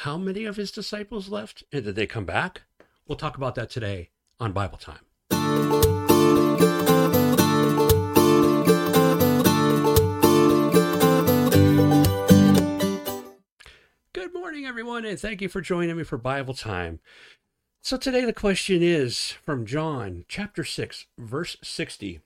[0.00, 2.62] how many of his disciples left and did they come back?
[3.06, 5.00] We'll talk about that today on Bible Time.
[14.14, 17.00] Good morning, everyone, and thank you for joining me for Bible Time.
[17.82, 22.20] So, today the question is from John chapter 6, verse 60.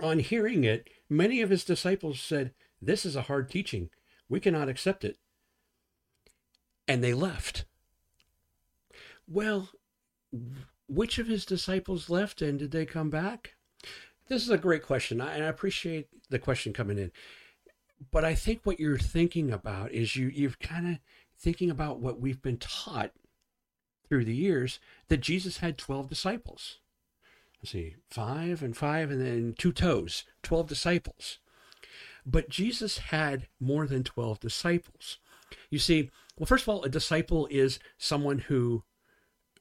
[0.00, 3.90] On hearing it, many of his disciples said, This is a hard teaching.
[4.28, 5.18] We cannot accept it.
[6.88, 7.64] And they left.
[9.28, 9.70] Well,
[10.88, 13.54] which of his disciples left and did they come back?
[14.28, 17.12] This is a great question, and I appreciate the question coming in.
[18.10, 20.98] But I think what you're thinking about is you you're kind of
[21.38, 23.12] thinking about what we've been taught
[24.08, 26.78] through the years that Jesus had 12 disciples.
[27.60, 31.38] Let's see, five and five, and then two toes, 12 disciples.
[32.24, 35.18] But Jesus had more than 12 disciples.
[35.70, 38.84] You see, well, first of all, a disciple is someone who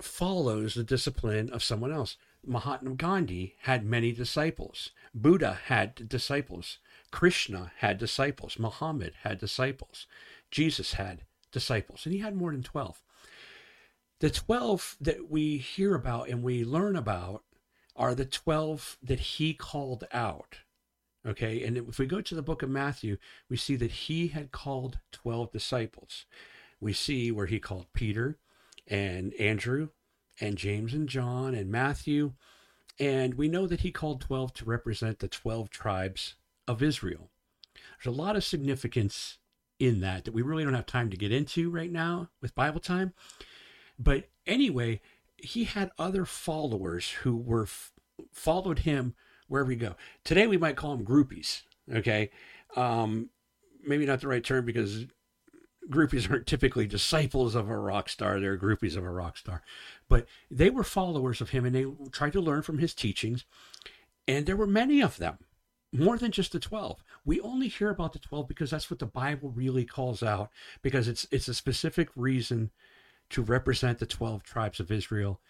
[0.00, 2.16] follows the discipline of someone else.
[2.44, 4.90] Mahatma Gandhi had many disciples.
[5.14, 6.78] Buddha had disciples.
[7.10, 8.58] Krishna had disciples.
[8.58, 10.06] Muhammad had disciples.
[10.50, 11.22] Jesus had
[11.52, 13.02] disciples, and he had more than 12.
[14.20, 17.44] The 12 that we hear about and we learn about
[17.96, 20.58] are the 12 that he called out.
[21.26, 23.16] Okay, and if we go to the book of Matthew,
[23.48, 26.26] we see that he had called 12 disciples.
[26.84, 28.36] We see where he called Peter
[28.86, 29.88] and Andrew
[30.38, 32.34] and James and John and Matthew.
[33.00, 36.34] And we know that he called 12 to represent the 12 tribes
[36.68, 37.30] of Israel.
[37.74, 39.38] There's a lot of significance
[39.78, 42.80] in that that we really don't have time to get into right now with Bible
[42.80, 43.14] time.
[43.98, 45.00] But anyway,
[45.38, 47.66] he had other followers who were
[48.30, 49.14] followed him
[49.48, 49.96] wherever he go.
[50.22, 51.62] Today we might call them groupies.
[51.90, 52.30] Okay,
[52.76, 53.30] um,
[53.82, 55.06] maybe not the right term because
[55.90, 59.62] groupies aren't typically disciples of a rock star; they're groupies of a rock star.
[60.08, 63.44] But they were followers of him, and they tried to learn from his teachings.
[64.26, 65.38] And there were many of them,
[65.92, 67.02] more than just the twelve.
[67.24, 70.50] We only hear about the twelve because that's what the Bible really calls out,
[70.82, 72.70] because it's it's a specific reason
[73.30, 75.40] to represent the 12 tribes of Israel.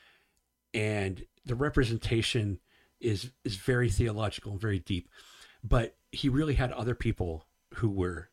[0.72, 2.60] And the representation
[3.00, 5.08] is is very theological and very deep.
[5.62, 8.30] But he really had other people who were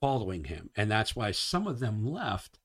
[0.00, 0.70] following him.
[0.76, 2.58] And that's why some of them left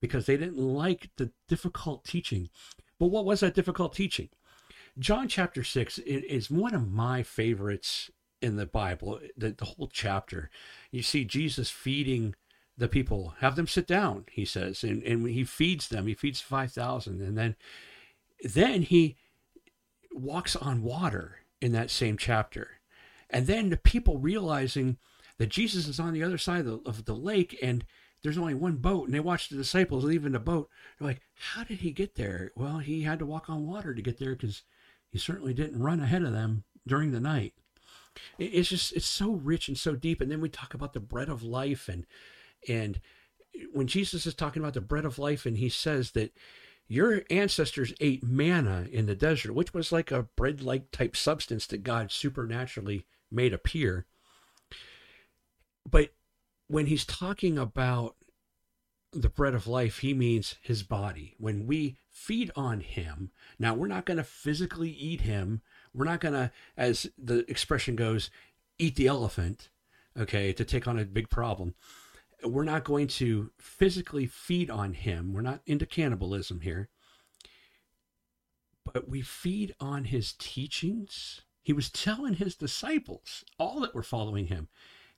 [0.00, 2.50] because they didn't like the difficult teaching.
[2.98, 4.28] But what was that difficult teaching?
[4.98, 10.50] John chapter 6 is one of my favorites in the Bible, the, the whole chapter.
[10.90, 12.34] You see Jesus feeding
[12.76, 16.06] the people, have them sit down, he says, and, and he feeds them.
[16.06, 17.20] He feeds 5,000.
[17.20, 17.56] And then,
[18.42, 19.16] then he
[20.12, 22.80] walks on water in that same chapter.
[23.30, 24.98] And then the people realizing
[25.38, 27.84] that Jesus is on the other side of the, of the lake and
[28.22, 30.70] there's only one boat, and they watch the disciples leaving the boat.
[30.98, 32.52] They're like, How did he get there?
[32.56, 34.62] Well, he had to walk on water to get there because
[35.10, 37.52] he certainly didn't run ahead of them during the night.
[38.38, 40.22] It's just, it's so rich and so deep.
[40.22, 42.06] And then we talk about the bread of life and
[42.66, 42.98] and
[43.72, 46.32] when Jesus is talking about the bread of life, and he says that
[46.88, 51.66] your ancestors ate manna in the desert, which was like a bread like type substance
[51.68, 54.06] that God supernaturally made appear.
[55.88, 56.10] But
[56.68, 58.16] when he's talking about
[59.12, 61.34] the bread of life, he means his body.
[61.38, 65.62] When we feed on him, now we're not going to physically eat him.
[65.92, 68.30] We're not going to, as the expression goes,
[68.78, 69.68] eat the elephant,
[70.18, 71.74] okay, to take on a big problem
[72.44, 75.32] we're not going to physically feed on him.
[75.32, 76.88] We're not into cannibalism here.
[78.84, 81.40] But we feed on his teachings.
[81.62, 84.68] He was telling his disciples, all that were following him,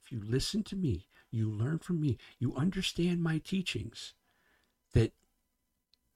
[0.06, 4.14] if you listen to me, you learn from me, you understand my teachings,
[4.94, 5.12] that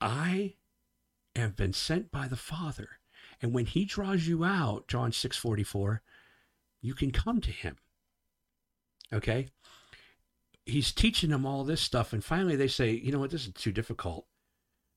[0.01, 0.55] I
[1.37, 2.89] have been sent by the Father.
[3.43, 6.03] And when he draws you out, John 6 44,
[6.81, 7.77] you can come to him.
[9.13, 9.49] Okay?
[10.71, 13.53] he's teaching them all this stuff, and finally they say, you know what, this is
[13.53, 14.27] too difficult.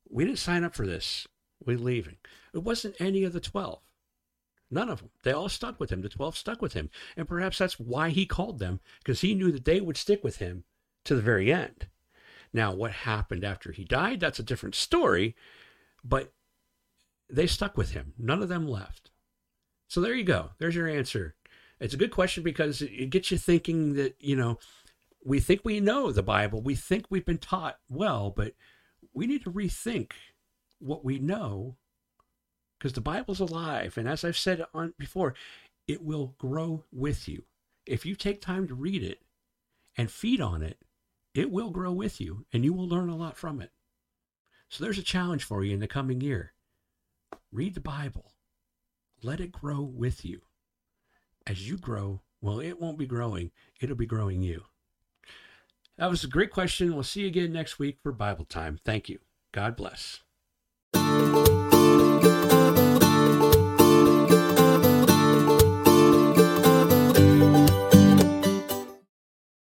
[0.10, 1.28] We didn't sign up for this.
[1.66, 2.18] We're leaving.
[2.54, 3.80] It wasn't any of the 12.
[4.74, 5.10] None of them.
[5.24, 6.02] They all stuck with him.
[6.02, 6.90] The 12 stuck with him.
[7.16, 10.38] And perhaps that's why he called them, because he knew that they would stick with
[10.38, 10.64] him
[11.06, 11.88] to the very end.
[12.52, 15.36] Now, what happened after he died, that's a different story,
[16.04, 16.34] but
[17.30, 18.14] they stuck with him.
[18.18, 19.10] None of them left.
[19.88, 20.52] So there you go.
[20.60, 21.36] There's your answer.
[21.80, 24.60] It's a good question because it gets you thinking that, you know,
[25.26, 28.54] we think we know the Bible, we think we've been taught well, but
[29.14, 30.12] we need to rethink
[30.80, 31.78] what we know
[32.84, 33.98] because the Bible's alive.
[33.98, 35.36] And as I've said on before,
[35.88, 37.44] it will grow with you.
[37.86, 39.22] If you take time to read it
[39.98, 40.80] and feed on it,
[41.34, 43.72] it will grow with you and you will learn a lot from it.
[44.68, 46.52] So there's a challenge for you in the coming year.
[47.54, 48.34] Read the Bible.
[49.22, 50.42] Let it grow with you.
[51.48, 54.64] As you grow, well, it won't be growing, it'll be growing you.
[55.98, 56.94] That was a great question.
[56.94, 58.78] We'll see you again next week for Bible time.
[58.84, 59.20] Thank you.
[59.54, 60.20] God bless.